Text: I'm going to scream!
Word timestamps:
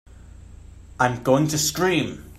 I'm 0.99 1.21
going 1.21 1.47
to 1.49 1.59
scream! 1.59 2.25